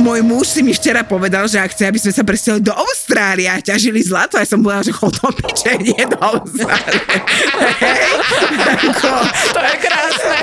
[0.00, 3.46] môj muž si mi včera povedal, že ak chce, aby sme sa presťali do Austrálie
[3.46, 7.04] a ťažili zlato, ja som povedal, že chod do piče, nie do Austrálie.
[9.54, 10.38] to je krásne.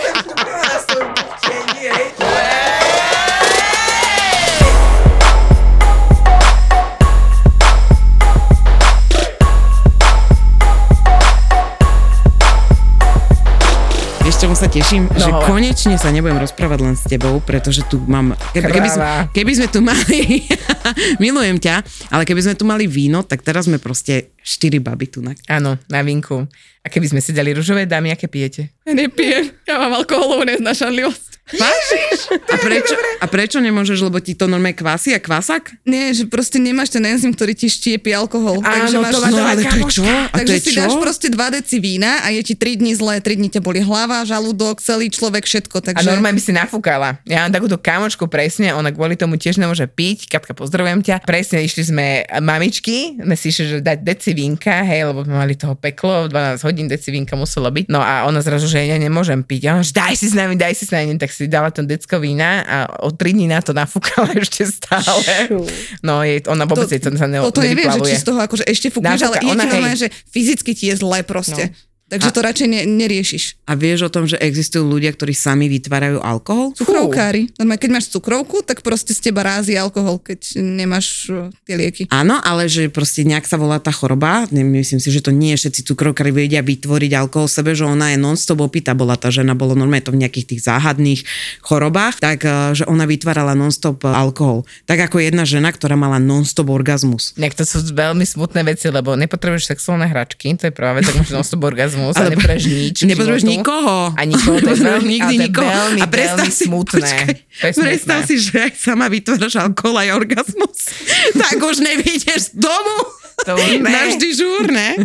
[14.38, 18.38] Čomu sa teším, no, že konečne sa nebudem rozprávať len s tebou, pretože tu mám...
[18.54, 20.46] Keby, keby, sme, keby sme tu mali...
[21.24, 21.82] milujem ťa,
[22.14, 25.26] ale keby sme tu mali víno, tak teraz sme proste štyri baby tu.
[25.50, 26.46] Áno, na vínku.
[26.82, 28.78] A keby sme si dali rúžové dámy, aké pijete?
[28.86, 31.37] Ja nepijem, ja mám alkoholovú neznašanlivosť.
[31.48, 32.20] Vážiš?
[32.52, 35.80] A prečo, a prečo nemôžeš, lebo ti to normálne kvasí a kvasak?
[35.88, 38.60] Nie, že proste nemáš ten enzym, ktorý ti štiepi alkohol.
[38.60, 40.04] Áno, takže máš, to, no, ale to je čo?
[40.04, 40.80] A takže to je si čo?
[40.84, 43.80] dáš proste 2 deci vína a je ti 3 dní zlé, 3 dní ťa boli
[43.80, 45.80] hlava, žalúdok, celý človek, všetko.
[45.80, 46.04] Takže...
[46.04, 47.24] A normálne by si nafúkala.
[47.24, 50.28] Ja mám takúto kamočku presne, ona kvôli tomu tiež nemôže piť.
[50.28, 51.24] Katka, pozdravujem ťa.
[51.24, 55.56] Presne išli sme mamičky, sme si išli, že dať deci vínka, hej, lebo sme mali
[55.56, 57.88] toho peklo, 12 hodín deci vínka muselo byť.
[57.88, 59.62] No a ona zrazu, že ja nemôžem piť.
[59.64, 62.66] Ja, daj si s nami, daj si s nami, tak si dala ten decko vína
[62.66, 65.54] a o tri dní na to nafúkala ešte stále.
[66.02, 68.90] No, je, ona vôbec to, sa ne, Toto nevie, že či z toho akože ešte
[68.90, 71.70] fúkneš, ale ide ti normálne, že fyzicky ti je zle proste.
[71.70, 71.87] No.
[72.08, 73.68] Takže a, to radšej ne, neriešiš.
[73.68, 76.72] A vieš o tom, že existujú ľudia, ktorí sami vytvárajú alkohol?
[76.72, 77.52] Cukrovkári.
[77.60, 81.28] Normálne, keď máš cukrovku, tak proste z teba rází alkohol, keď nemáš
[81.68, 82.08] tie lieky.
[82.08, 84.48] Áno, ale že proste nejak sa volá tá choroba.
[84.56, 88.64] Myslím si, že to nie všetci cukrovkári vedia vytvoriť alkohol sebe, že ona je non-stop
[88.64, 88.96] opýta.
[88.96, 91.28] Bola tá žena, bolo normálne to v nejakých tých záhadných
[91.60, 94.64] chorobách, tak e, že ona vytvárala non-stop alkohol.
[94.88, 97.36] Tak ako jedna žena, ktorá mala non-stop orgazmus.
[97.36, 101.68] Nejak to sú veľmi smutné veci, lebo nepotrebuješ sexuálne hračky, to je práve tak non-stop
[101.68, 102.98] orgazmus orgazmus ale, a nepotrebuješ nič.
[103.10, 103.98] Nepotrebuješ nikoho.
[104.14, 105.70] A nikoho, to je veľmi, nikdy to je nikoho.
[105.70, 107.02] veľmi, a veľmi si, smutné.
[107.02, 107.34] Počkaj,
[107.82, 110.80] predstav si, že aj sama vytváraš alkohol aj orgazmus.
[111.42, 112.98] tak už nevídeš z domu.
[113.46, 113.94] To už ne.
[113.94, 114.98] Navždy žúr, ne?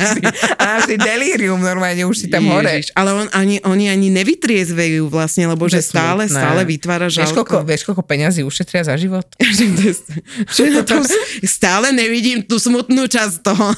[0.62, 2.74] A navždy delírium, normálne už si tam Ježiš, hore.
[2.94, 7.82] Ale on, ani, oni ani nevytriezvejú vlastne, lebo že stále, stále vytvára vieš, koľko, vieš,
[7.90, 9.26] koľko peňazí ušetria za život?
[11.58, 13.74] stále nevidím tú smutnú časť toho.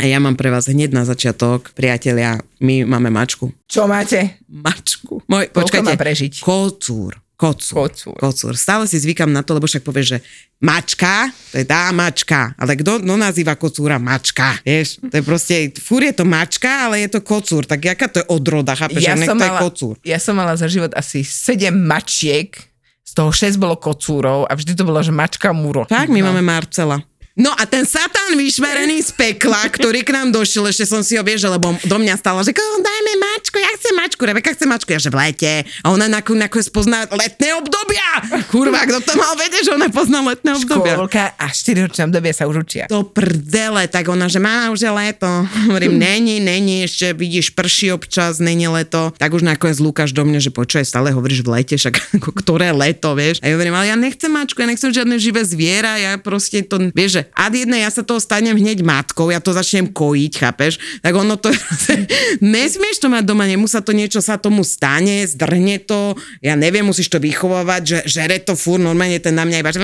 [0.00, 3.52] A ja mám pre vás hneď na začiatok, priatelia, my máme mačku.
[3.68, 4.40] Čo máte?
[4.48, 5.20] Mačku.
[5.28, 5.92] Moj, počkajte.
[5.92, 6.40] má prežiť?
[6.40, 7.18] Kocúr.
[7.42, 7.74] Kocúr.
[7.74, 8.14] Kocúr.
[8.14, 8.54] Kocúr.
[8.54, 10.18] Stále si zvykam na to, lebo však povieš, že
[10.62, 12.54] mačka, to je tá mačka.
[12.54, 14.62] Ale kto no nazýva kocúra mačka?
[14.62, 17.66] Vieš, to je proste, fúr je to mačka, ale je to kocúr.
[17.66, 19.02] Tak jaká to je odroda, chápeš?
[19.02, 19.98] Ja som, mala, kocúr.
[20.06, 22.54] ja som mala za život asi 7 mačiek,
[23.02, 25.82] z toho 6 bolo kocúrov a vždy to bolo, že mačka múro.
[25.90, 26.30] Tak, my no.
[26.30, 27.02] máme Marcela.
[27.32, 31.24] No a ten satán vyšverený z pekla, ktorý k nám došiel, ešte som si ho
[31.24, 35.00] vieš, lebo do mňa stala, že dajme mačku, ja chcem mačku, Rebeka chce mačku, ja
[35.00, 35.64] že v lete.
[35.80, 38.08] A ona nakoniec pozná letné obdobia.
[38.52, 40.92] Kurva, kto to mal vedieť, že ona pozná letné obdobia.
[41.00, 42.84] Škôlka a 4 ročné obdobie sa už učia.
[42.92, 45.28] To prdele, tak ona, že má už je leto.
[45.72, 49.08] Hovorím, není, není, ešte vidíš prší občas, není leto.
[49.16, 53.16] Tak už nakoniec Lukáš do mňa, že počuje, stále hovoríš v lete, však ktoré leto,
[53.16, 53.40] vieš.
[53.40, 56.92] A ja hovorím, ale ja nechcem mačku, ja nechcem žiadne živé zviera, ja proste to,
[56.92, 60.72] vieš, že ad jedna ja sa toho stanem hneď matkou, ja to začnem kojiť, chápeš?
[61.04, 61.52] Tak ono to,
[62.54, 67.10] nesmieš to mať doma, nemusí to niečo sa tomu stane, zdrhne to, ja neviem, musíš
[67.12, 69.82] to vychovávať, že žere to fur, normálne ten na mňa iba, že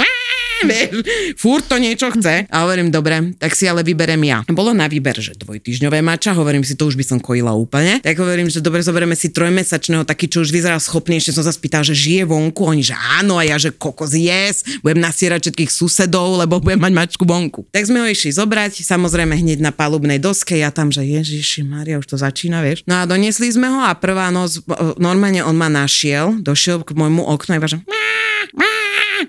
[0.64, 0.90] vieš,
[1.38, 2.48] furt to niečo chce.
[2.48, 4.42] A hovorím, dobre, tak si ale vyberem ja.
[4.48, 8.00] Bolo na výber, že dvojtyžňové mača, hovorím si, to už by som kojila úplne.
[8.02, 11.52] Tak hovorím, že dobre, zoberieme si trojmesačného, taký, čo už vyzerá schopný, ešte som sa
[11.54, 15.70] spýtal, že žije vonku, oni, že áno, a ja, že kokos yes, budem nasierať všetkých
[15.70, 17.68] susedov, lebo budem mať mačku vonku.
[17.70, 22.00] Tak sme ho išli zobrať, samozrejme hneď na palubnej doske, ja tam, že Ježiši Maria,
[22.00, 22.82] už to začína, vieš.
[22.88, 26.94] No a doniesli sme ho a prvá noc, o, normálne on ma našiel, došiel k
[26.96, 27.78] môjmu oknu a iba, že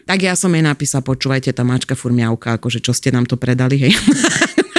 [0.06, 3.36] tak ja som jej napísal, počúvajte, tá mačka fur miauka, akože čo ste nám to
[3.36, 3.94] predali, hej.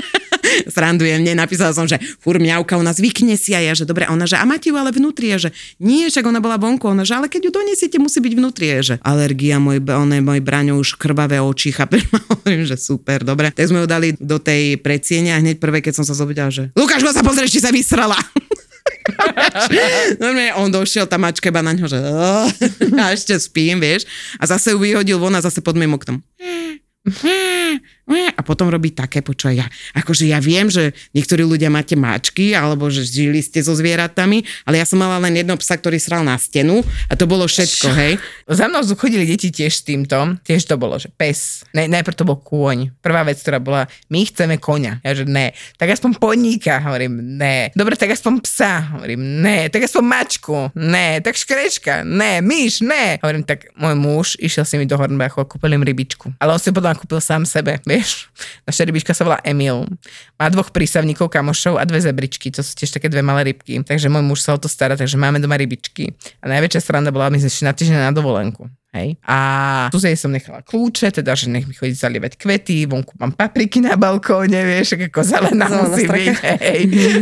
[0.70, 4.24] srandujem, nie, napísala som, že fur miauka, ona zvykne si a ja, že dobre, ona,
[4.24, 5.50] že a máte ju ale vnútri, je, že
[5.82, 8.94] nie, však ona bola vonku, ona, že ale keď ju donesiete, musí byť vnútri, je,
[8.94, 13.52] že alergia, môj, on môj braňo už krvavé oči, chápeš, hovorím, že super, dobre.
[13.52, 16.70] Tak sme ju dali do tej predsiene a hneď prvé, keď som sa zobudila, že
[16.78, 18.16] Lukáš, sa pozrieš, či sa vysrala.
[20.22, 21.98] Normálne on došiel, tá mačka iba na ňo, že
[23.02, 24.06] a ešte spím, vieš.
[24.38, 26.20] A zase ju vyhodil von a zase pod mým oknom
[28.40, 32.88] a potom robí také, počúvaj, ja, akože ja viem, že niektorí ľudia máte mačky, alebo
[32.88, 36.40] že žili ste so zvieratami, ale ja som mala len jedno psa, ktorý sral na
[36.40, 38.12] stenu a to bolo všetko, hej.
[38.48, 42.24] Za mnou chodili deti tiež s týmto, tiež to bolo, že pes, ne, najprv to
[42.24, 42.96] bol kôň.
[43.04, 45.04] Prvá vec, ktorá bola, my chceme koňa.
[45.04, 47.68] Ja že ne, tak aspoň poníka, hovorím, ne.
[47.76, 49.68] Dobre, tak aspoň psa, hovorím, ne.
[49.68, 51.20] Tak aspoň mačku, ne.
[51.20, 52.40] Tak škrečka, ne.
[52.40, 53.18] Myš, ne.
[53.20, 56.32] Hovorím, tak môj muž išiel si mi do Hornbachu a kúpil im rybičku.
[56.38, 58.29] Ale on si potom kúpil sám sebe, vieš.
[58.64, 59.84] Naša rybička sa volá Emil.
[60.40, 63.84] Má dvoch prísavníkov, kamošov a dve zebričky, to sú tiež také dve malé rybky.
[63.84, 66.16] Takže môj muž sa o to stará, takže máme doma rybičky.
[66.40, 68.70] A najväčšia sranda bola, my sme na týždeň na dovolenku.
[68.90, 69.22] Hej.
[69.22, 73.30] A tu jej som nechala kľúče, teda, že nech mi chodí zalievať kvety, vonku mám
[73.30, 76.34] papriky na balkóne, vieš, ako zelená musí byť.
[76.58, 76.80] Hej.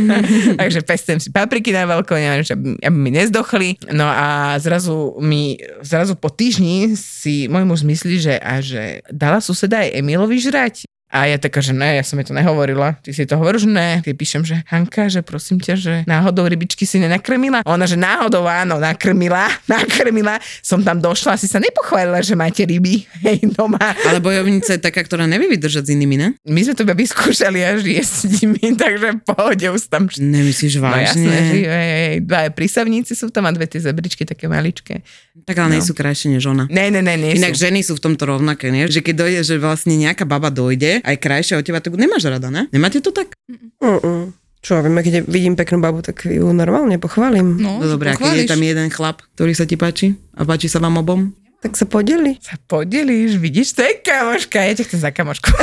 [0.65, 2.41] Takže pestujem si papriky na balkóne, aby,
[2.81, 3.93] aby mi nezdochli.
[3.93, 9.37] No a zrazu mi, zrazu po týždni si môj muž myslí, že, a že dala
[9.37, 10.89] suseda aj Emilovi žrať.
[11.09, 13.01] A ja taká, že ne, ja som jej to nehovorila.
[13.01, 13.89] Ty si to hovoríš, že ne.
[14.05, 17.65] Ty píšem, že Hanka, že prosím ťa, že náhodou rybičky si nenakrmila.
[17.65, 20.37] Ona, že náhodou áno, nakrmila, nakrmila.
[20.61, 23.77] Som tam došla, asi sa nepochválila, že máte ryby, hej, doma.
[23.79, 26.27] Ale bojovnica je taká, ktorá nevie vydržať s inými, ne?
[26.43, 30.07] My sme to iba vyskúšali až jesť s nimi, takže v pohode už tam...
[30.09, 31.05] Nemyslíš No vážne?
[31.05, 35.03] jasné, že hej, hej, dva prísavníci sú tam a dve tie zebričky také maličké.
[35.43, 35.87] tak ale nie no.
[35.87, 36.65] sú krajšie než ona.
[36.67, 37.67] Ne, ne, ne, nie Inak sú.
[37.67, 38.85] ženy sú v tomto rovnaké, nie?
[38.85, 42.47] Že keď dojde, že vlastne nejaká baba dojde, aj krajšia od teba, tak nemáš rada,
[42.47, 42.65] ne?
[42.69, 43.35] Nemáte to tak?
[43.77, 44.31] Mm-mm.
[44.59, 47.55] Čo ja viem, keď vidím peknú babu, tak ju normálne pochválim.
[47.55, 50.67] No, No dobré, a keď je tam jeden chlap, ktorý sa ti páči a páči
[50.67, 51.31] sa vám obom?
[51.59, 52.39] Tak sa podeli.
[52.39, 55.51] Sa podelíš, vidíš, to je kamoška, ja ťa chcem za kamošku.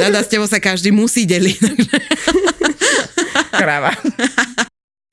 [0.00, 1.60] Dada, s tebou sa každý musí deliť.
[3.52, 3.92] Kráva.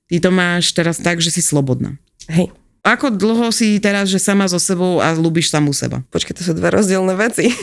[0.10, 2.00] Ty to máš teraz tak, že si slobodná.
[2.32, 6.00] Hej, Ako dlho si teraz, že sama so sebou a ľúbiš samú seba?
[6.10, 7.52] počkaj, to sú dve rozdielne veci.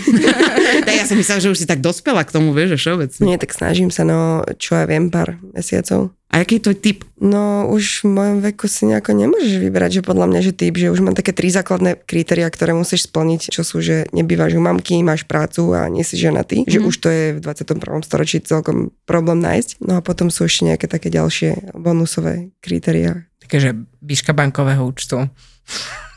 [0.66, 3.22] Tak ja som myslela, že už si tak dospela k tomu, vieš, že všeobecne.
[3.26, 6.14] Nie, tak snažím sa, no čo ja viem, pár mesiacov.
[6.36, 6.98] A aký je tvoj typ?
[7.16, 10.92] No už v mojom veku si nejako nemôžeš vybrať, že podľa mňa, že typ, že
[10.92, 15.00] už mám také tri základné kritéria, ktoré musíš splniť, čo sú, že nebývaš u mamky,
[15.00, 16.72] máš prácu a nie si ženatý, mm-hmm.
[16.76, 18.04] že už to je v 21.
[18.04, 19.80] storočí celkom problém nájsť.
[19.80, 23.24] No a potom sú ešte nejaké také ďalšie bonusové kritéria.
[23.46, 25.30] Takže výška bankového účtu.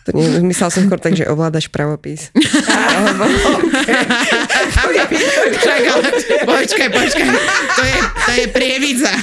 [0.08, 2.34] To nie, myslel som skôr tak, že ovládaš pravopis.
[5.60, 6.10] Čak, ale
[6.48, 7.30] počkaj, počkaj.
[7.76, 9.14] To je, to je prievidza.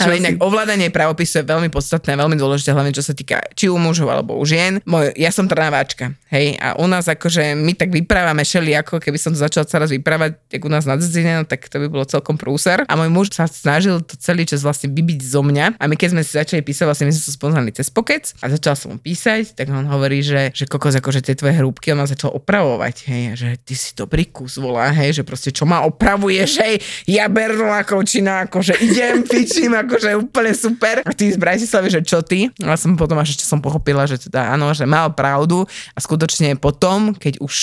[0.00, 3.76] Ale inak ovládanie pravopisu je veľmi podstatné, veľmi dôležité, hlavne čo sa týka či u
[3.76, 4.80] mužov alebo u žien.
[4.88, 9.14] Môj, ja som trnávačka, hej, a u nás akože my tak vyprávame šeli, ako keby
[9.14, 12.02] som to začala teraz vyprávať, jak u nás na Dzine, no tak to by bolo
[12.02, 12.82] celkom prúser.
[12.90, 15.78] A môj muž sa snažil to celý čas vlastne vybiť zo mňa.
[15.78, 18.50] A my keď sme si začali písať, vlastne my sme sa spoznali cez pokec a
[18.50, 22.02] začala som mu písať, tak on hovorí, že, že kokos, akože tie tvoje hrúbky, on
[22.02, 25.64] ma začal opravovať, hej, a že ty si dobrý kus volá, hej, že proste čo
[25.64, 26.74] ma opravuješ, hej,
[27.06, 31.06] ja berná kočina, akože idem, pičím, akože úplne super.
[31.06, 32.50] A ty z Bratislavy, že čo ty?
[32.64, 35.62] A som potom až ešte som pochopila, že teda áno, že mal pravdu
[35.94, 36.23] a skutočne
[36.56, 37.54] potom, keď už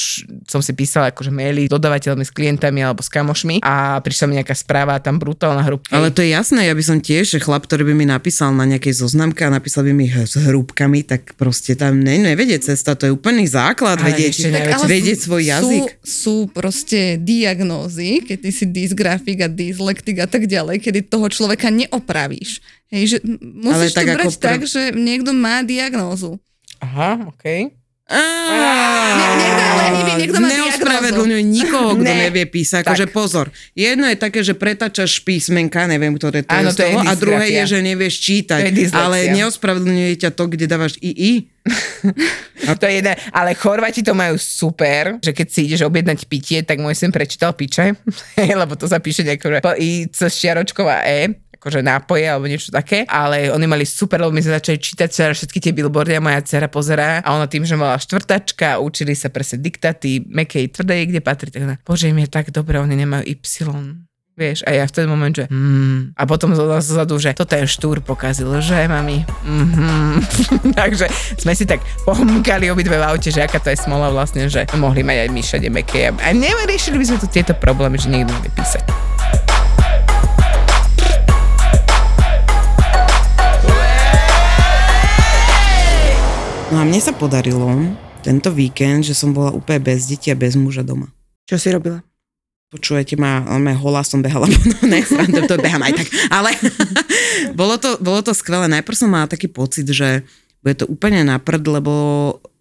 [0.45, 4.33] som si písala akože maily s dodávateľmi, s klientami alebo s kamošmi a prišla mi
[4.37, 5.91] nejaká správa, tam brutálna hrúbka.
[5.91, 8.63] Ale to je jasné, ja by som tiež, že chlap, ktorý by mi napísal na
[8.63, 12.93] nejakej zoznamke a napísal by mi h- s hrúbkami, tak proste tam ne, nevedie cesta,
[12.93, 15.81] to je úplný základ, Ale vedieť, ešte najväčšie- ale vedieť svoj jazyk.
[15.81, 21.27] Sú, sú proste diagnózy, keď ty si dysgrafik a dyslektik a tak ďalej, kedy toho
[21.27, 22.61] človeka neopravíš.
[22.87, 26.37] Hej, že musíš tak to ako brať pr- tak, že niekto má diagnózu.
[26.77, 27.71] Aha, okej.
[27.71, 27.80] Nie-
[30.41, 32.29] má Neospravedlňuj nikoho, kto Ne.
[32.29, 32.83] nevie písať.
[32.83, 36.83] Akože pozor, jedno je také, že pretačaš písmenka, neviem, ktoré to Áno, je z to
[36.83, 38.61] je toho, a druhé je, že nevieš čítať.
[38.91, 41.47] Ale neospravedlňuje ťa to, kde dávaš i
[42.69, 46.65] A to je jedné, ale Chorvati to majú super, že keď si ideš objednať pitie,
[46.65, 47.93] tak môj sem prečítal piče,
[48.61, 53.53] lebo to zapíše nejako, že i cez čiaročková E, akože nápoje alebo niečo také, ale
[53.53, 56.65] oni mali super, lebo my sme začali čítať celé všetky tie billboardy a moja dcera
[56.65, 61.53] pozerá a ona tým, že mala štvrtačka, učili sa presne diktaty, mekej, tvrdej, kde patrí,
[61.53, 64.09] tak ona, bože, im je tak dobre, oni nemajú Y.
[64.31, 68.01] Vieš, a ja v ten moment, že mm, a potom zozadu, že to ten štúr
[68.01, 69.21] pokazil, že mami.
[69.27, 70.73] Mm-hmm.
[70.81, 71.05] Takže
[71.37, 75.05] sme si tak pohmkali obidve v aute, že aká to je smola vlastne, že mohli
[75.05, 76.09] mať aj my všade meké.
[76.09, 79.60] A neriešili by sme tu tieto problémy, že niekto bude písať.
[86.81, 87.69] A mne sa podarilo
[88.25, 91.13] tento víkend, že som bola úplne bez detí a bez muža doma.
[91.45, 92.01] Čo si robila?
[92.73, 94.49] Počujete ma, ale holá som behala,
[94.81, 96.49] no ne, srandom, to behám aj tak, ale
[97.59, 98.65] bolo, to, bolo to skvelé.
[98.65, 100.25] Najprv som mala taký pocit, že
[100.65, 101.93] bude to úplne na prd, lebo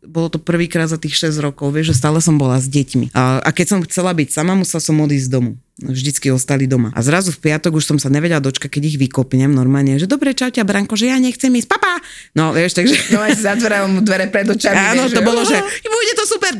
[0.05, 3.17] bolo to prvýkrát za tých 6 rokov, vieš, že stále som bola s deťmi.
[3.17, 5.53] A, a keď som chcela byť sama, musela som odísť z domu.
[5.81, 6.93] Vždycky ostali doma.
[6.93, 10.37] A zrazu v piatok už som sa nevedela dočkať, keď ich vykopnem normálne, že dobre,
[10.37, 12.01] čau ťa, Branko, že ja nechcem ísť, papa.
[12.37, 12.95] No, vieš, takže...
[13.17, 14.77] No aj si zatvoril mu dvere pred očami.
[14.77, 15.57] Áno, vieš, to bolo, že
[15.89, 16.53] bude to super,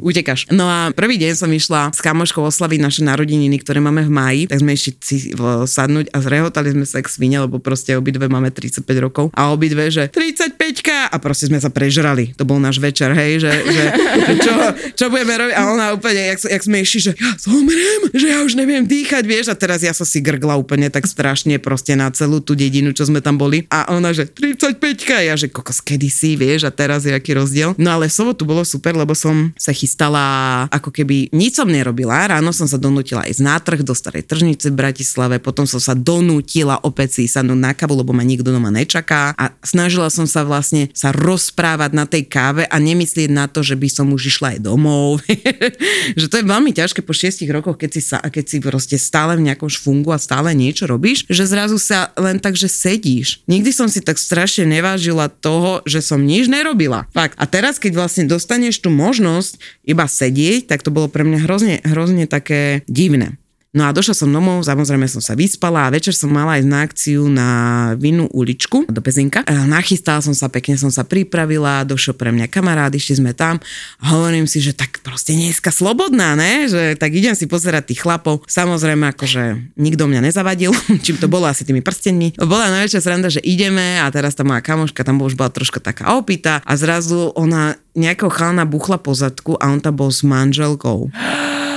[0.00, 0.48] utekáš.
[0.48, 4.42] No a prvý deň som išla s kamoškou oslaviť naše narodeniny, ktoré máme v máji,
[4.48, 8.32] tak sme išli si v- sadnúť a zrehotali sme sa k svine, lebo proste obidve
[8.32, 12.32] máme 35 rokov a obidve, že 35 a proste sme sa prežrali.
[12.40, 13.84] To bol náš večer, hej, že, že,
[14.16, 14.54] že čo,
[14.96, 18.38] čo budeme robiť a ona úplne, jak, jak sme išli, že ja zomrem, že ja
[18.44, 22.08] už neviem dýchať, vieš, a teraz ja som si grgla úplne tak strašne proste na
[22.12, 24.78] celú tú dedinu, čo sme tam boli a ona, že 35
[25.12, 27.74] a ja, že kokos, kedysi, vieš, a teraz je aký rozdiel.
[27.76, 32.28] No ale v sobotu bolo super, lebo som sa chystala, ako keby nič som nerobila.
[32.28, 35.96] Ráno som sa donútila ísť na trh do starej tržnice v Bratislave, potom som sa
[35.96, 40.44] donútila opäť si sadnúť na kávu, lebo ma nikto doma nečaká a snažila som sa
[40.46, 44.56] vlastne sa rozprávať na tej káve a nemyslieť na to, že by som už išla
[44.56, 45.22] aj domov.
[46.20, 49.34] že to je veľmi ťažké po šiestich rokoch, keď si, sa, keď si proste stále
[49.34, 53.42] v nejakom šfungu a stále niečo robíš, že zrazu sa len tak, že sedíš.
[53.50, 57.10] Nikdy som si tak strašne nevážila toho, že som nič nerobila.
[57.10, 57.34] Fakt.
[57.42, 61.76] A teraz, keď vlastne dostaneš tú možnosť iba sedieť, tak to bolo pre mňa hrozne,
[61.82, 63.41] hrozne také divné.
[63.72, 66.78] No a došla som domov, samozrejme som sa vyspala a večer som mala ísť na
[66.84, 67.48] akciu na
[67.96, 69.48] vinnú uličku do Pezinka.
[69.48, 73.56] E, Nachystala som sa, pekne som sa pripravila, došiel pre mňa kamarát, išli sme tam
[73.96, 76.68] a hovorím si, že tak proste dneska slobodná, ne?
[76.68, 78.44] Že tak idem si pozerať tých chlapov.
[78.44, 80.76] Samozrejme, akože nikto mňa nezavadil,
[81.08, 82.36] čím to bolo asi tými prstenmi.
[82.44, 86.12] Bola najväčšia sranda, že ideme a teraz tá moja kamoška tam už bola troška taká
[86.12, 91.08] opýta a zrazu ona nejakého chalana buchla po zadku a on tam bol s manželkou.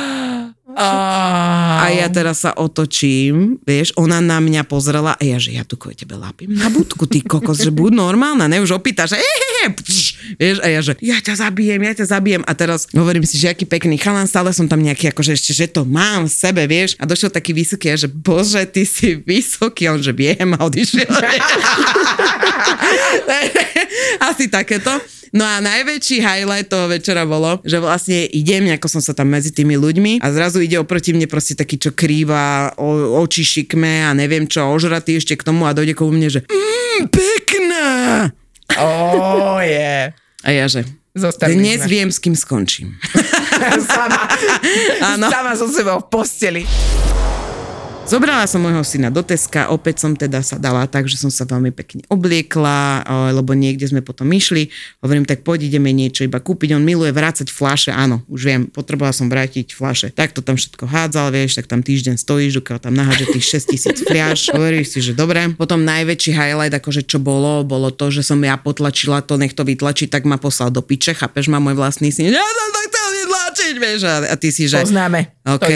[0.75, 5.79] A ja teraz sa otočím, vieš, ona na mňa pozrela a ja, že ja tu
[5.79, 9.15] kvôli tebe lápim na budku, ty kokos, že buď normálna, ne, už opýta, že
[9.73, 13.37] pš, vieš, a ja, že ja ťa zabijem, ja ťa zabijem a teraz hovorím si,
[13.39, 16.67] že aký pekný chalan, stále som tam nejaký, akože ešte, že to mám v sebe,
[16.69, 20.53] vieš, a došiel taký vysoký, a že bože, ty si vysoký, a on, že viem
[20.53, 21.05] a odišiel.
[24.29, 24.91] Asi takéto.
[25.35, 29.51] No a najväčší highlight toho večera bolo, že vlastne idem, nejako som sa tam medzi
[29.51, 34.15] tými ľuďmi a zrazu ide oproti mne proste taký, čo krýva, o, oči šikme a
[34.15, 38.31] neviem čo, ožratý ešte k tomu a dojde ku mne, že mm, pekná.
[38.77, 40.11] Oh, je.
[40.43, 40.83] A ja, že
[41.15, 41.87] Zostali dnes sme.
[41.87, 42.99] viem, s kým skončím.
[43.87, 44.27] sama,
[45.15, 45.31] Áno.
[45.31, 46.63] sama so sebou v posteli.
[48.05, 51.41] Zobrala som môjho syna do Teska, opäť som teda sa dala tak, že som sa
[51.41, 54.69] veľmi pekne obliekla, eh, lebo niekde sme potom išli.
[55.01, 56.77] Hovorím, tak poď ideme niečo iba kúpiť.
[56.77, 60.13] On miluje vrácať flaše, áno, už viem, potrebovala som vrátiť flaše.
[60.13, 63.73] Tak to tam všetko hádzal, vieš, tak tam týždeň stojíš, dokiaľ tam naháže tých 6
[63.73, 64.47] tisíc fliaš.
[64.53, 65.57] Hovoríš si, že dobre.
[65.57, 69.65] Potom najväčší highlight, akože čo bolo, bolo to, že som ja potlačila to, nech to
[69.65, 72.29] vytlačí, tak ma poslal do piče, chápeš ma môj vlastný syn.
[72.29, 74.77] Ja som to chcel vytlačiť, vieš, a, a ty si, že...
[74.85, 75.41] Poznáme.
[75.41, 75.69] To OK,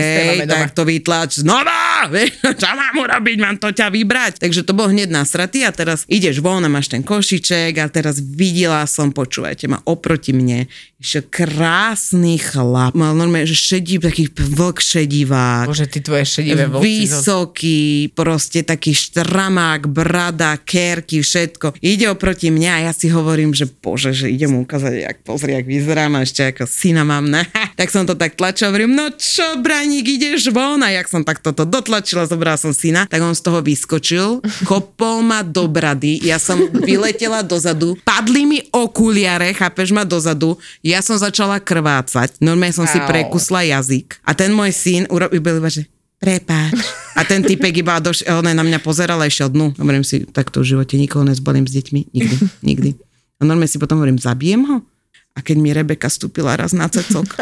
[0.45, 0.49] doma.
[0.49, 4.39] tak to vytlač znova, vieš, čo mám urobiť, mám to ťa vybrať.
[4.39, 8.23] Takže to bol hneď nasratý a teraz ideš von a máš ten košiček a teraz
[8.23, 14.83] videla som, počúvajte ma, oproti mne išiel krásny chlap, mal normálne, že šedí, taký vlk
[14.83, 15.71] šedivák.
[15.71, 16.83] Bože, ty tvoje šedivé vlci.
[16.83, 21.79] Vysoký, proste taký štramák, brada, kerky, všetko.
[21.79, 25.55] Ide oproti mňa a ja si hovorím, že bože, že idem mu ukázať, jak pozri,
[25.55, 27.47] jak vyzerám a ešte ako syna mám, ne?
[27.79, 30.83] Tak som to tak tlačila, hovorím, no čo, braník, ideš von?
[30.83, 35.25] A jak som tak toto dotlačila, zobrala som syna, tak on z toho vyskočil, kopol
[35.25, 40.53] ma do brady, ja som vyletela dozadu, padli mi okuliare, chápeš ma dozadu,
[40.85, 43.09] ja som začala krvácať, normálne som si Au.
[43.09, 45.89] prekusla jazyk a ten môj syn urobil iba, že
[46.21, 46.77] prepáč.
[47.17, 49.73] A ten typek iba doš- on na mňa pozeral a išiel dnu.
[49.79, 52.11] Hovorím si, takto v živote nikoho nezbalím s deťmi.
[52.11, 52.89] Nikdy, nikdy.
[53.39, 54.83] A normálne si potom hovorím, zabijem ho?
[55.39, 57.39] A keď mi Rebeka stúpila raz na cecok,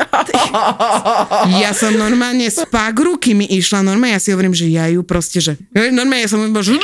[1.65, 2.61] ja som normálne z
[3.01, 6.45] ruky mi išla, normálne ja si hovorím, že ja ju proste, že normálne ja som
[6.61, 6.77] že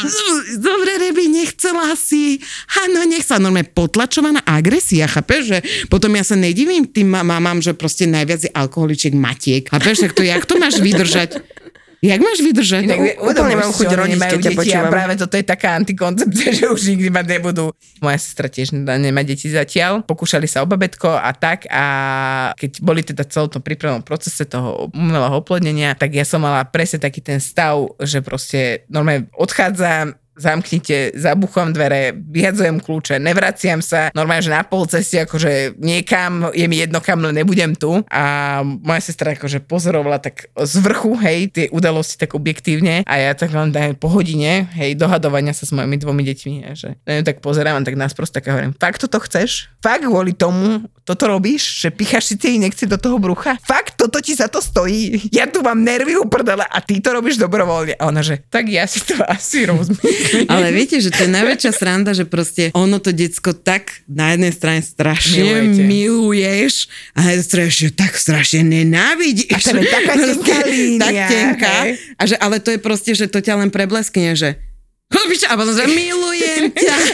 [0.68, 2.44] dobre, Rebi, nechcela si,
[2.84, 8.04] áno, nechcela, normálne potlačovaná agresia, chápeš, že potom ja sa nedivím tým mamám, že proste
[8.04, 11.40] najviac je alkoholičiek Matiek, chápeš, tak to jak to máš vydržať?
[12.00, 12.82] Jak máš vydržať?
[12.88, 14.88] Inak, No, úplne mám chuť rodiť, keď ťa počúvam.
[14.88, 17.76] práve toto je taká antikoncepcia, že už nikdy mať nebudú.
[18.00, 20.00] Moja sestra tiež nemá deti zatiaľ.
[20.08, 21.84] Pokúšali sa o babetko a tak a
[22.56, 27.04] keď boli teda celom tom prípravnom procese toho umelého oplodnenia, tak ja som mala presne
[27.04, 34.42] taký ten stav, že proste normálne odchádzam, zamknite, zabuchám dvere, vyhadzujem kľúče, nevraciam sa, normálne,
[34.42, 38.00] že na pol ceste, akože niekam, je mi jedno kam, len nebudem tu.
[38.08, 43.36] A moja sestra akože pozorovala tak z vrchu, hej, tie udalosti tak objektívne a ja
[43.36, 47.20] tak len daj po hodine, hej, dohadovania sa s mojimi dvomi deťmi, hej, že na
[47.20, 49.68] ňu tak pozerám a tak nás proste tak hovorím, fakt toto chceš?
[49.84, 53.58] Fakt kvôli tomu toto robíš, že picháš si tie nechci do toho brucha?
[53.66, 55.26] Fakt toto ti za to stojí?
[55.34, 57.98] Ja tu mám nervy uprdele a ty to robíš dobrovoľne.
[57.98, 60.29] A ona, že tak ja si to asi rozmyslím.
[60.52, 64.50] Ale viete, že to je najväčšia sranda, že proste ono to decko tak na jednej
[64.50, 65.82] strane strašne Milujete.
[65.82, 66.74] miluješ
[67.12, 69.50] a strane ešte tak strašne nenávidíš.
[69.50, 71.72] A je taká Proste línia, Tak tenká.
[71.82, 71.90] hej.
[72.14, 74.58] A že, ale to je proste, že to ťa len prebleskne, že
[75.44, 76.96] a potom, že milujem ťa.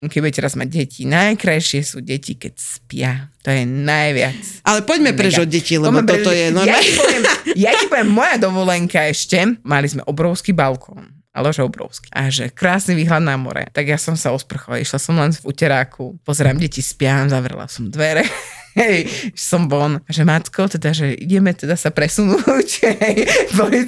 [0.00, 3.12] Keď budete raz mať deti, najkrajšie sú deti, keď spia.
[3.42, 4.62] To je najviac.
[4.62, 5.42] Ale poďme preč Mega.
[5.42, 6.46] od detí, lebo Poďme preč toto od je detí.
[6.46, 6.78] Ja normálne.
[6.78, 7.22] ti, poviem,
[7.56, 11.17] ja ti poviem, moja dovolenka ešte, mali sme obrovský balkón.
[11.38, 12.10] Ale že obrovský.
[12.10, 13.70] A že krásny výhľad na more.
[13.70, 17.86] Tak ja som sa osprchovala, išla som len v uteráku, pozerám, deti spia, zavrela som
[17.86, 18.26] dvere.
[18.78, 18.98] Hej,
[19.34, 19.98] som von.
[20.06, 22.68] A že matko, teda, že ideme teda sa presunúť,
[23.02, 23.16] hej,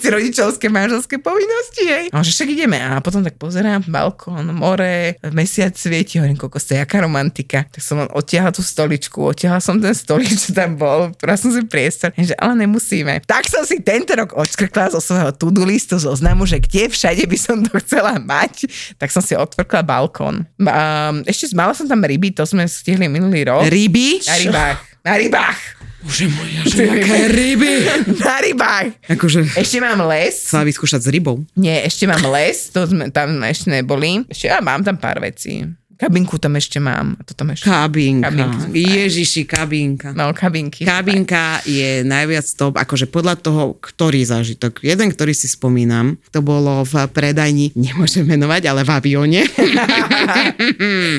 [0.01, 2.05] si rodičovské manželské povinnosti, hej.
[2.11, 2.83] A on, že však ideme.
[2.83, 7.71] A potom tak pozerám, balkón, more, mesiac svieti, hovorím, koľko ste, jaká romantika.
[7.71, 11.55] Tak som len odtiahla tú stoličku, odtiahla som ten stolík, čo tam bol, ktorá som
[11.55, 13.23] si priestor, že ale nemusíme.
[13.31, 17.39] Tak som si tento rok odškrkla zo svojho to-do listu zoznamu, že kde všade by
[17.39, 18.67] som to chcela mať,
[18.99, 20.49] tak som si otvorkla balkón.
[20.67, 23.69] A, ešte mala som tam ryby, to sme stihli minulý rok.
[23.69, 24.25] Ryby?
[24.27, 24.80] Na rybách.
[25.01, 25.59] Na rybách.
[26.01, 27.73] Bože moja, že aké ryby.
[28.21, 28.89] Na rybách.
[29.07, 30.33] Akože Ešte mám les.
[30.49, 31.45] chcela vyskúšať s rybou.
[31.57, 34.25] Nie, ešte mám les, to sme, tam ešte neboli.
[34.29, 35.65] Ešte ja mám tam pár vecí.
[36.01, 37.21] Kabinku tam ešte mám.
[37.21, 37.69] A to tam ešte...
[37.69, 38.33] Kabinka.
[38.73, 40.17] Ježiši, kabinka.
[40.17, 40.89] No, kabinky.
[40.89, 44.81] Kabinka je najviac top, akože podľa toho, ktorý zážitok.
[44.81, 49.41] Jeden, ktorý si spomínam, to bolo v predajni, nemôžem menovať, ale v avióne.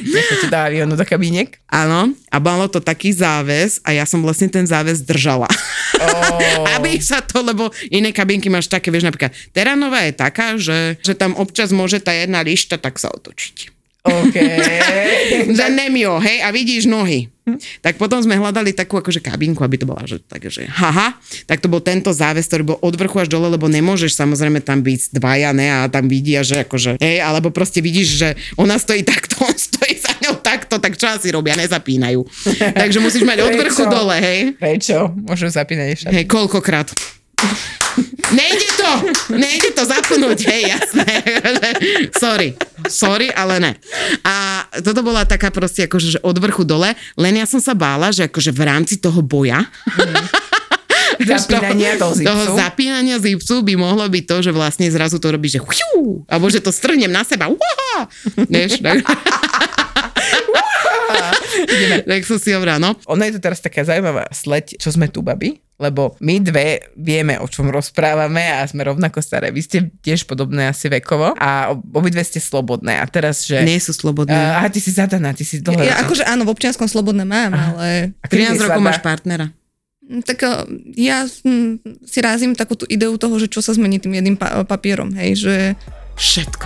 [0.01, 1.61] Nechcete do aviónu do kabínek?
[1.69, 5.45] Áno, a malo to taký záväz a ja som vlastne ten záväz držala.
[6.01, 6.65] Oh.
[6.81, 11.13] Aby sa to, lebo iné kabinky máš také, vieš, napríklad Teranová je taká, že, že
[11.13, 13.80] tam občas môže tá jedna lišta tak sa otočiť.
[14.01, 14.37] OK.
[15.57, 17.29] Že nemio, hej, a vidíš nohy.
[17.81, 21.17] Tak potom sme hľadali takú akože kabinku, aby to bola, že takže haha,
[21.49, 24.85] tak to bol tento záves, ktorý bol od vrchu až dole, lebo nemôžeš samozrejme tam
[24.85, 29.01] byť dvaja, ne, a tam vidia, že akože, hej, alebo proste vidíš, že ona stojí
[29.01, 32.21] takto, on stojí za ňou takto, tak čo asi robia, nezapínajú.
[32.77, 34.39] Takže musíš mať od vrchu dole, hej.
[34.55, 35.09] Prečo?
[35.25, 36.07] Môžu zapínať ešte.
[36.13, 36.93] Hej, koľkokrát.
[38.31, 38.89] Nejde to,
[39.35, 41.07] nejde to zapnúť, hej, jasné.
[42.23, 42.55] Sorry,
[42.87, 43.71] sorry, ale ne.
[44.23, 48.15] A toto bola taká proste akože že od vrchu dole, len ja som sa bála,
[48.15, 49.67] že akože v rámci toho boja,
[51.21, 52.29] Zapínania toho zipsu.
[52.33, 56.49] toho zapínania zipsu by mohlo byť to, že vlastne zrazu to robí, že chuťú, alebo
[56.49, 58.09] že to strhnem na seba, uá,
[58.49, 59.05] vieš, tak.
[62.09, 62.97] tak som si hovorila, no.
[63.05, 67.35] Ono je to teraz taká zaujímavá sleď, čo sme tu, babi, lebo my dve vieme,
[67.35, 69.49] o čom rozprávame a sme rovnako staré.
[69.49, 73.01] Vy ste tiež podobné asi vekovo a ob- obidve ste slobodné.
[73.01, 73.65] A teraz, že...
[73.65, 74.31] Nie sú slobodné.
[74.31, 75.89] Uh, aha, ty si zadaná, ty si dlhé.
[75.89, 79.49] Ja, akože áno, v občianskom slobodné mám, ale A kedy 13 si rokov máš partnera.
[80.05, 80.61] mm, tak eh,
[81.01, 81.25] ja
[82.05, 85.31] si rázim takú tú ideu toho, že čo sa zmení tým jedným pa- papierom, hej,
[85.41, 85.55] že
[86.21, 86.65] Všetko.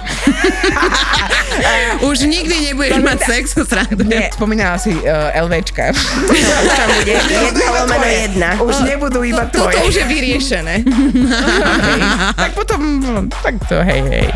[2.03, 4.03] Už nikdy nebudeš mať sex, srandu.
[4.03, 5.95] Nie, spomínala si uh, LVčka.
[6.77, 8.49] Tam bude jedna lomeno jedna.
[8.59, 9.87] Už nebudú iba toto tvoje.
[9.87, 10.75] už je vyriešené.
[12.35, 14.27] Tak potom, no, tak to hej, hej.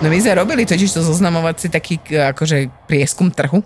[0.00, 3.60] No my sme robili totiž to zoznamovací taký k- akože prieskum trhu.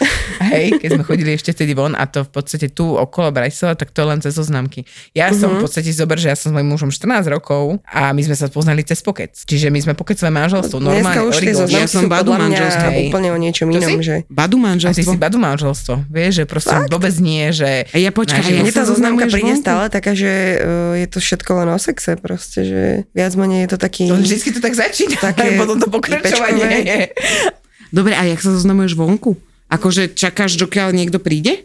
[0.52, 3.92] Hej, keď sme chodili ešte vtedy von a to v podstate tu okolo Bratislava, tak
[3.92, 4.88] to je len cez zoznamky.
[5.12, 5.36] Ja uh-huh.
[5.36, 8.36] som v podstate zober, že ja som s mojím mužom 14 rokov a my sme
[8.36, 9.36] sa poznali cez pokec.
[9.36, 10.80] Čiže my sme pokecové manželstvo.
[10.80, 11.52] Dneska Normálne, už tie.
[11.68, 12.88] Ja som sú badu manželstvo.
[12.90, 13.08] Hej.
[13.12, 14.06] úplne o niečom Čo inom, si?
[14.06, 14.16] že...
[14.32, 15.12] Badu A ty manželstvo.
[15.12, 16.90] si badu manželstvo, vieš, že proste Fakt?
[16.90, 17.86] vôbec nie, že...
[17.92, 21.50] A ja počkaj, ja Mne tá zoznamka príde stále taká, že uh, je to všetko
[21.64, 22.82] len o sexe proste, že
[23.12, 24.04] viac menej je to taký...
[24.08, 27.12] To vždycky to tak začína, Také potom to pokračovanie.
[27.90, 29.49] Dobre, a jak sa zoznamuješ vonku?
[29.70, 31.64] Akože čakáš, dokiaľ niekto príde?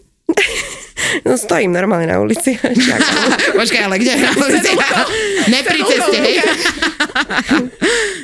[1.25, 2.57] No stojím normálne na ulici.
[3.59, 4.13] Počkaj, ale kde?
[4.15, 4.71] Na ulici?
[5.51, 6.35] Ne pri ceste, hej?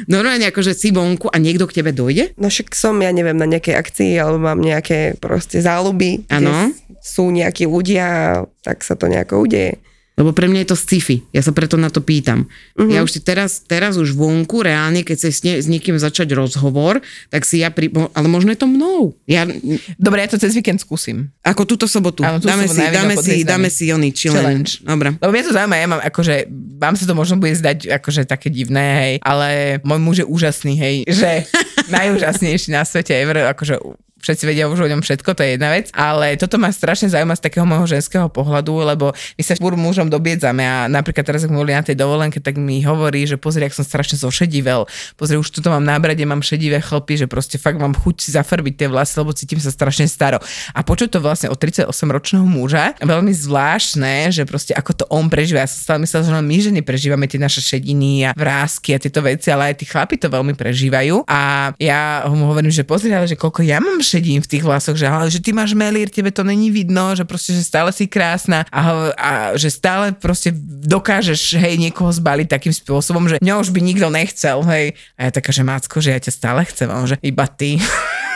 [0.07, 2.35] Normálne akože si vonku a niekto k tebe dojde?
[2.37, 7.33] No však som, ja neviem, na nejakej akcii, alebo mám nejaké proste záľuby, kde sú
[7.33, 9.81] nejakí ľudia tak sa to nejako udeje.
[10.19, 11.23] Lebo pre mňa je to sci-fi.
[11.31, 12.45] Ja sa preto na to pýtam.
[12.75, 12.91] Uh-huh.
[12.91, 16.35] Ja už si teraz, teraz už vonku, reálne, keď chceš s, nie, s niekým začať
[16.35, 16.99] rozhovor,
[17.31, 17.89] tak si ja pri...
[18.11, 19.15] Ale možno je to mnou.
[19.25, 19.47] Ja,
[19.95, 21.31] Dobre, ja to cez víkend skúsim.
[21.41, 22.27] ako túto sobotu.
[22.27, 24.41] Áno, túto dáme, sobotu si, dáme, si, dáme si oný challenge.
[24.43, 24.71] Challenge.
[24.83, 25.09] Dobre.
[25.15, 26.35] Lebo mňa to zaujíma, ja mám akože,
[26.75, 30.73] vám sa to možno bude zdať akože také divné, hej, ale môj muž je úžasný,
[30.75, 31.47] hej, že
[31.95, 33.79] najúžasnejší na svete ever, akože
[34.21, 37.35] všetci vedia už o ňom všetko, to je jedna vec, ale toto ma strašne zaujíma
[37.37, 41.51] z takého môjho ženského pohľadu, lebo my sa furt mužom dobiedzame a napríklad teraz, ak
[41.51, 44.85] boli na tej dovolenke, tak mi hovorí, že pozri, ak som strašne zošedivel,
[45.17, 48.29] pozri, už tuto mám na brade, mám šedivé chlpy, že proste fakt mám chuť si
[48.33, 50.37] zafarbiť tie vlasy, lebo cítim sa strašne staro.
[50.71, 55.65] A počuť to vlastne od 38-ročného muža, veľmi zvláštne, že proste ako to on prežíva.
[55.65, 59.23] Ja som stále myslela, že my ženy prežívame tie naše šediny a vrázky a tieto
[59.23, 61.25] veci, ale aj tí chlapi to veľmi prežívajú.
[61.25, 64.99] A ja mu hovorím, že pozri, ale že koľko ja mám šedín v tých vlasoch,
[64.99, 68.11] že, ale, že ty máš melír, tebe to není vidno, že proste, že stále si
[68.11, 68.81] krásna a,
[69.15, 70.51] a že stále proste
[70.83, 74.93] dokážeš, hej, niekoho zbaliť takým spôsobom, že mňa už by nikto nechcel, hej.
[75.15, 77.79] A ja taká, že Mácko, že ja ťa stále chcem, že iba ty.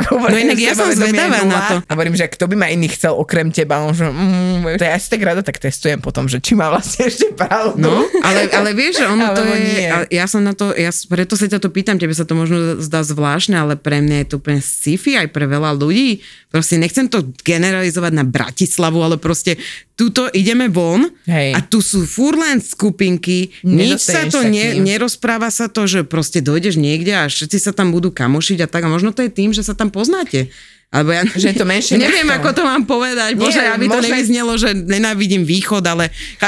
[0.00, 1.74] Ako No inak ja som zvedavá na to.
[1.86, 4.96] A hovorím, že kto by ma iný chcel okrem teba, on, že mm, to ja
[4.98, 7.78] si tak rada tak testujem potom, že či má vlastne ešte pravdu.
[7.80, 9.86] No, ale, ale vieš, že ono to je, nie.
[9.88, 12.78] a ja som na to, ja preto sa ťa to pýtam, tebe sa to možno
[12.82, 16.20] zdá zvláštne, ale pre mňa je to úplne sci-fi aj pre veľa ľudí.
[16.50, 19.60] Proste nechcem to generalizovať na Bratislavu, ale proste
[19.96, 21.56] tuto ideme von Hej.
[21.56, 26.44] a tu sú fur len skupinky, nič sa to ne, nerozpráva sa to, že proste
[26.44, 29.56] dojdeš niekde a všetci sa tam budú kamošiť a tak a možno to je tým,
[29.56, 30.52] že sa tam poznáte.
[30.88, 32.40] Alebo ja Že je to menšie neviem, mesto.
[32.40, 33.34] ako to mám povedať.
[33.34, 36.08] Bože, Nie, aby to možno- nevyznelo, že nenávidím východ, ale...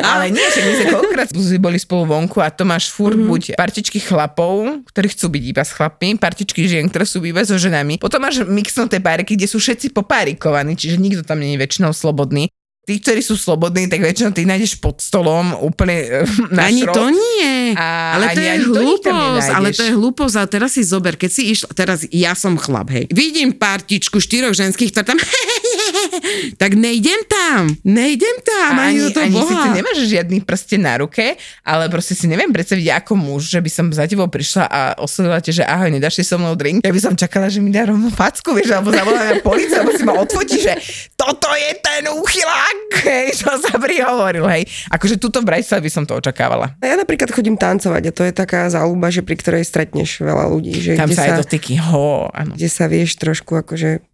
[0.00, 3.20] Ale nie, že my sme koľkokrát boli spolu vonku a to máš furt Mhm.
[3.20, 3.30] mm-hmm.
[3.30, 4.54] buď partičky chlapov,
[4.86, 7.98] ktorí chcú byť iba s chlapmi, partičky žien, ktoré sú iba so ženami.
[7.98, 12.48] Potom máš mixnuté páriky, kde sú všetci popárikovaní, čiže nikto tam nie je väčšinou slobodný.
[12.88, 16.96] Tí, ktorí sú slobodní, tak väčšinou ty nájdeš pod stolom úplne eh, na Ani šrot.
[16.96, 17.76] to nie.
[17.76, 19.48] A ale to ani- je ani hlúposť.
[19.52, 20.34] Ale to je hlúposť.
[20.34, 23.04] A teraz si zober, keď si išla, teraz ja som chlap, hej.
[23.10, 25.20] Vidím partičku štyroch ženských, ktoré tam
[26.62, 27.72] tak nejdem tam.
[27.84, 28.72] Nejdem tam.
[28.78, 29.74] A ani, ani, do toho ani Boha.
[29.74, 33.86] nemáš žiadny prsten na ruke, ale proste si neviem predstaviť ako muž, že by som
[33.92, 36.84] za tebou prišla a oslovila že ahoj, nedáš si so mnou drink.
[36.84, 39.96] Ja by som čakala, že mi dá rovno facku, vieš, alebo zavolá na policiu, alebo
[39.96, 40.76] si ma odfotí, že
[41.16, 44.68] toto je ten úchylák, hej, čo sa prihovoril, hej.
[44.92, 46.76] Akože tuto v Bratislave by som to očakávala.
[46.78, 50.44] A ja napríklad chodím tancovať a to je taká záľuba, že pri ktorej stretneš veľa
[50.52, 52.52] ľudí, že Tam kde, sa sa, aj dotyky, ho, áno.
[52.54, 54.04] kde sa vieš trošku akože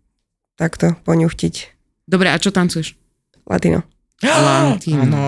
[0.55, 1.74] takto poňuchtiť.
[2.05, 2.95] Dobre, a čo tancuješ?
[3.49, 3.85] Latino.
[4.23, 5.05] Latino.
[5.05, 5.25] Áno,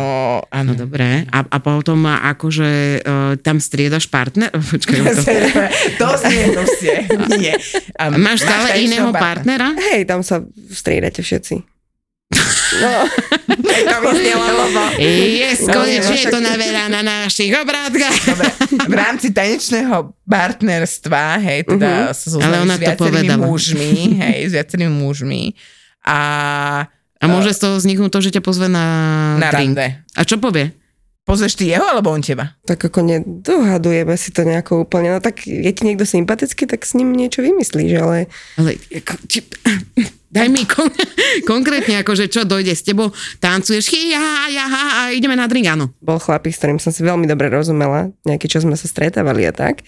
[0.49, 0.73] áno.
[0.73, 1.27] No dobre.
[1.29, 4.49] A, a potom akože uh, tam striedaš partner?
[4.73, 5.23] Počkaj, to...
[6.01, 6.97] to nie, to nie.
[7.37, 7.55] nie.
[8.01, 9.75] A Máš stále tanečného iného partnera?
[9.93, 10.41] Hej, tam sa
[10.73, 11.77] striedate všetci.
[12.77, 13.07] No,
[13.87, 13.97] To
[14.59, 14.81] lebo...
[14.99, 18.19] Yes, No, konečne je to na veľa na našich obrátkach.
[18.27, 18.51] Dobre,
[18.91, 22.17] v rámci tanečného partnerstva, hej, teda uh-huh.
[22.17, 22.43] sa Mhm.
[22.43, 23.47] Ale ona to povedala.
[23.47, 25.55] mužmi, hej, s viacerými mužmi
[26.07, 26.19] a
[27.19, 28.87] A môže z toho vzniknúť to, že ťa pozve na,
[29.37, 29.75] na drink.
[29.75, 29.87] rande.
[30.15, 30.71] A čo povie?
[31.27, 32.55] Pozveš ty jeho, alebo on teba?
[32.63, 35.11] tak ako nedohadujeme si to nejako úplne.
[35.11, 39.43] No tak je ti niekto sympatický, tak s ním niečo vymyslíš, ale Ale ako, či,
[40.39, 40.87] daj mi kon,
[41.51, 43.11] konkrétne, akože čo dojde s tebou,
[43.43, 44.23] tancuješ, hi, ja,
[44.55, 45.91] ja, a ideme na drink, áno.
[45.99, 49.51] bol chlapík, s ktorým som si veľmi dobre rozumela, nejaký čas sme sa stretávali a
[49.51, 49.83] tak.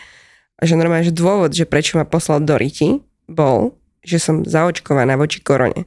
[0.59, 2.99] A že normálne, že dôvod, že prečo ma poslal do Riti,
[3.31, 5.87] bol, že som zaočkovaná voči korone.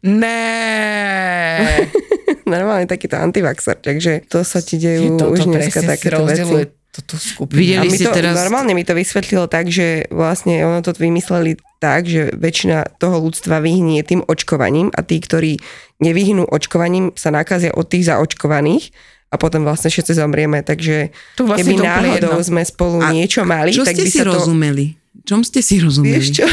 [0.00, 1.86] Né.
[2.46, 6.66] Normálne takýto antivaxer, takže to sa ti dejú to, už to dneska takéto veci.
[6.90, 7.54] túto skupinu.
[7.54, 11.54] Videli A si to, teraz- normálne mi to vysvetlilo tak, že vlastne ono to vymysleli
[11.78, 15.62] tak, že väčšina toho ľudstva vyhnie tým očkovaním a tí, ktorí
[15.98, 18.90] nevyhnú očkovaním, sa nakazia od tých zaočkovaných
[19.30, 22.48] a potom vlastne všetci zomrieme, takže Tu vlastne keby náhodou jedno.
[22.50, 24.34] sme spolu A niečo mali, Čo tak ste by si sa to...
[24.34, 24.98] rozumeli?
[25.22, 26.10] Čom ste si rozumeli?
[26.12, 26.46] Vieš čo?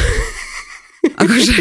[1.18, 1.56] Akože,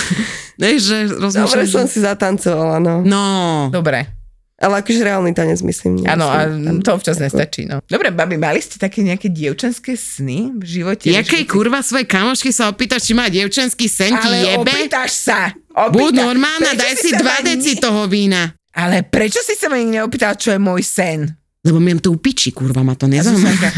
[0.60, 2.94] vieš, že Dobre rozmýšľaš, som si zatancovala, no.
[3.00, 3.24] No,
[3.70, 4.12] Dobre,
[4.56, 6.04] Ale akože reálny tanec myslím.
[6.04, 6.44] áno, a
[6.78, 7.80] to občas ako- nestačí, no.
[7.82, 11.08] Dobre, babi, mali ste také nejaké dievčenské sny v živote?
[11.08, 14.68] jakej kurva svojej kamošky sa opýtaš, či má dievčenský sen, ti Ale jebe?
[14.68, 15.48] opýtaš sa.
[15.70, 15.90] Opýta.
[15.90, 18.52] Buď normálna, Prečo daj si sa dva ma deci ni- toho vína.
[18.70, 21.24] Ale prečo si sa ma nikdy neopýtal, čo je môj sen?
[21.60, 23.68] Lebo miem to upiči, kurva, ma to nezaujíma.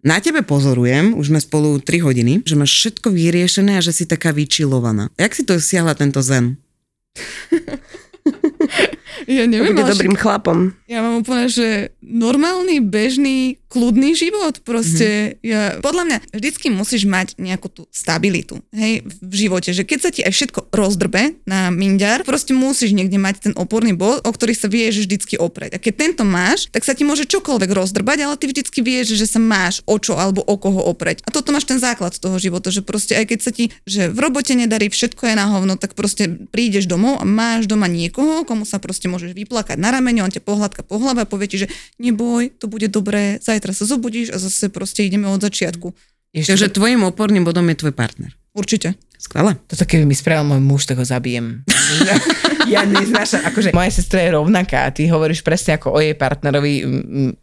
[0.00, 4.08] Na tebe pozorujem, už sme spolu 3 hodiny, že máš všetko vyriešené a že si
[4.08, 5.12] taká vyčilovaná.
[5.20, 6.56] Jak si to siahla tento zen?
[9.28, 10.72] Ja neviem, Bude dobrým chlapom.
[10.88, 14.58] Ja mám úplne, že normálny, bežný, kľudný život.
[14.66, 15.46] Proste, mm-hmm.
[15.46, 20.10] ja, podľa mňa vždycky musíš mať nejakú tú stabilitu, hej, v živote, že keď sa
[20.10, 24.52] ti aj všetko rozdrbe na minďar, proste musíš niekde mať ten oporný bod, o ktorý
[24.56, 25.76] sa vieš vždycky oprieť.
[25.76, 29.26] A keď tento máš, tak sa ti môže čokoľvek rozdrbať, ale ty vždycky vieš, že
[29.30, 31.22] sa máš o čo alebo o koho oprieť.
[31.26, 34.18] A toto máš ten základ toho života, že proste aj keď sa ti, že v
[34.18, 38.64] robote nedarí, všetko je na hovno, tak proste prídeš domov a máš doma niekoho, komu
[38.64, 41.68] sa proste môžeš vyplakať na ramene, on ťa pohľadka po hlave a povie ti, že
[41.98, 45.90] neboj, to bude dobré, zajtra sa zobudíš a zase proste ideme od začiatku.
[46.30, 48.30] Ešte Takže tvojim oporným bodom je tvoj partner.
[48.54, 48.94] Určite.
[49.20, 49.52] Skvelé.
[49.68, 51.60] Toto keby mi spravil môj muž, tak ho zabijem.
[52.72, 56.72] ja neznášam, akože moja sestra je rovnaká a ty hovoríš presne ako o jej partnerovi.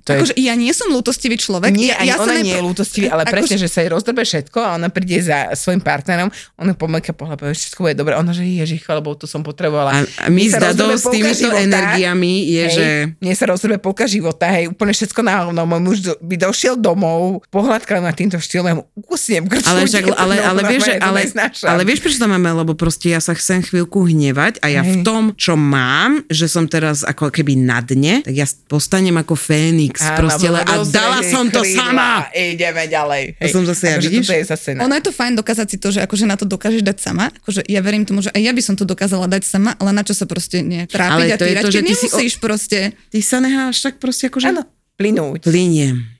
[0.02, 1.70] To je Akože ja nie som lútostivý človek.
[1.78, 4.58] Nie, ja, ja ona nie je lútostivý, ale Akože- presne, že sa jej rozdrbe všetko
[4.58, 8.42] a ona príde za svojim partnerom, ona pomlka pohľad, povie, všetko bude dobre, ona, že
[8.42, 10.02] ježiš, lebo to som potrebovala.
[10.02, 12.86] A, a my s Dadou s týmito života, energiami je, hej, že...
[13.22, 15.62] Mne sa rozdrbe polka života, hej, úplne všetko na hovno.
[15.70, 19.70] Môj muž by došiel domov, pohľadkal na týmto štýlom, ja mu ukusnem krču.
[19.70, 21.20] Ale, však, ale, ale, vieš, že, ale,
[21.68, 22.48] ale vieš, prečo to máme?
[22.48, 25.04] Lebo proste ja sa chcem chvíľku hnevať a ja v Hej.
[25.04, 30.00] tom, čo mám, že som teraz ako keby na dne, tak ja postanem ako Fénix
[30.16, 32.28] proste, le- a dala som to sama.
[32.28, 33.36] A ideme ďalej.
[33.44, 34.28] To som zase ja, akože vidíš?
[34.28, 34.88] je zase na...
[34.88, 37.28] Ono je to fajn dokázať si to, že akože na to dokážeš dať sama.
[37.44, 40.02] Akože ja verím tomu, že aj ja by som to dokázala dať sama, ale na
[40.08, 42.40] čo sa proste nejak trápiť Ale a to je týrať, to, že ty si o-
[42.40, 42.80] proste.
[43.12, 44.48] Ty sa necháš tak proste akože...
[44.52, 44.64] Áno,
[44.96, 45.44] plynúť.
[45.44, 46.18] Pliniem.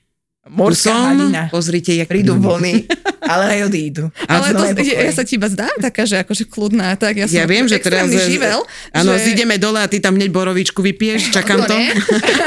[0.48, 1.52] Tu Morská som, hladina.
[1.52, 2.88] pozrite, jak Prídu vlny,
[3.28, 4.04] ale aj odídu.
[4.24, 7.36] Ale to, je ja, sa ti iba zdám taká, že akože kľudná, tak ja som
[7.36, 8.08] Ja viem, že teraz...
[8.08, 8.64] živel.
[8.96, 9.28] Áno, že...
[9.28, 11.76] zídeme dole a ty tam hneď borovičku vypiješ, čakám to.
[11.76, 11.92] nie.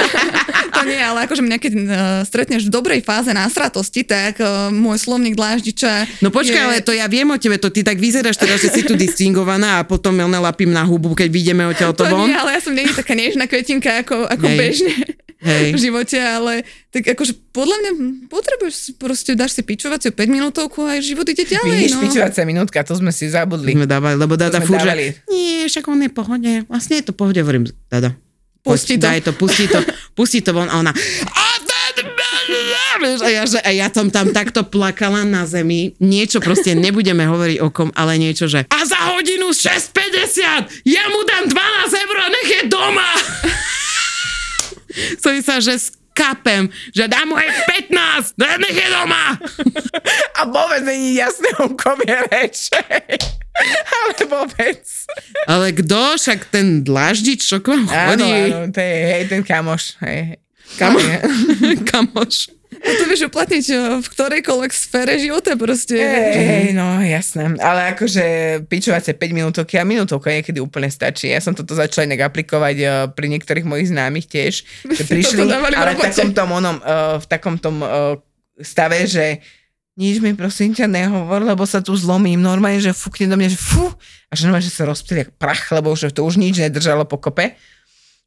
[0.76, 1.84] to nie, ale akože mňa keď uh,
[2.26, 6.65] stretneš v dobrej fáze násratosti, tak uh, môj slovník dláždiča No počkaj, je...
[6.65, 9.80] ale to ja viem o tebe, to ty tak vyzeráš teraz, že si tu distingovaná
[9.80, 12.26] a potom ja lapím na hubu, keď vidíme o to To von.
[12.26, 14.94] nie, ale ja som nie taká nežná kvetinka ako, ako bežne
[15.42, 15.74] Hej.
[15.74, 16.62] v živote, ale
[16.94, 17.92] tak akože podľa mňa
[18.30, 21.78] potrebuješ si proste, dáš si pičovaciu 5 minútovku a aj život ide ďalej.
[21.82, 22.02] Vidíš, no.
[22.06, 23.74] pičovacia minútka, to sme si zabudli.
[23.74, 26.52] Sme dávali, lebo Dada furt, že nie, však on je pohode.
[26.70, 28.14] Vlastne je to pohode, hovorím, Dada.
[28.62, 29.10] Pusti to.
[29.10, 29.82] Daj to, pusti to,
[30.14, 30.94] pusti to von a ona
[33.02, 35.98] a ja, že, a ja som tam takto plakala na zemi.
[35.98, 41.20] Niečo proste, nebudeme hovoriť o kom, ale niečo, že a za hodinu 6,50 ja mu
[41.26, 43.10] dám 12 eur a nech je doma.
[45.18, 47.50] Som sa, že skapem, že dám mu aj
[47.90, 49.40] 15, no nech je doma.
[50.40, 52.68] A vôbec není jasné, o kom je reč.
[53.96, 54.84] Ale vôbec.
[55.48, 58.32] Ale kto, však ten dlaždič, čo k vám Áno, chodí?
[58.32, 60.00] áno, to je, hej, ten kamoš.
[60.02, 60.40] Hej.
[60.80, 60.98] Kamo,
[61.92, 62.61] kamoš.
[62.82, 66.02] To vieš uplatniť eh, v ktorejkoľvek sfére života proste.
[66.02, 67.54] Hej, no jasné.
[67.62, 68.24] Ale akože
[68.65, 71.30] pičovacie 5 minútovky a minútovka niekedy úplne stačí.
[71.30, 74.54] Ja som toto začala inak aplikovať uh, pri niektorých mojich známych tiež,
[74.86, 76.10] že prišli, v ale v robote.
[76.10, 76.78] takom tom, onom,
[77.22, 77.86] v takom tom
[78.62, 79.41] stave, že
[80.00, 82.39] nič mi prosím ťa nehovor, lebo sa tu zlomím.
[82.39, 83.91] Normálne, že fúkne do mňa, že fú,
[84.32, 87.54] a že normálne, že sa rozptýli jak prach, lebo už to už nič nedržalo pokope.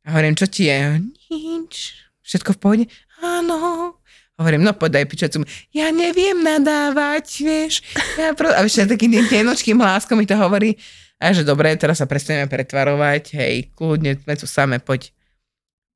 [0.04, 1.00] A hovorím, čo ti je?
[1.32, 1.96] Nič.
[2.20, 2.84] Všetko v pohode?
[3.24, 3.56] Áno.
[4.34, 5.46] Hovorím, no podaj pičacu.
[5.70, 7.86] Ja neviem nadávať, vieš.
[8.18, 8.50] Ja pro...
[8.50, 10.74] A ešte takým tým tienočkým hláskom mi to hovorí.
[11.22, 13.38] A že dobre, teraz sa prestaneme pretvarovať.
[13.38, 15.14] Hej, kľudne, sme tu same, poď.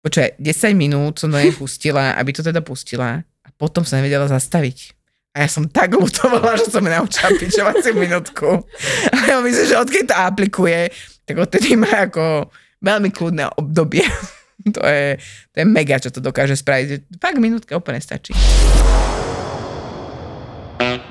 [0.07, 3.27] Počkaj, 10 minút som do nej pustila, aby to teda pustila.
[3.43, 4.95] A potom sa nevedela zastaviť.
[5.35, 8.63] A ja som tak lutovala, že som naučila pičovaciu minútku.
[9.11, 10.95] A ja myslím, že odkedy to aplikuje,
[11.27, 14.07] tak odtedy má ako veľmi kľudné obdobie.
[14.77, 15.17] To je,
[15.55, 17.19] to je mega, čo to dokáže spraviť.
[17.21, 18.35] Fakt minútka úplne stačí.